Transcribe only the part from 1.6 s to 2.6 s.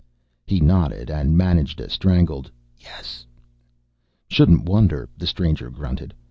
a strangled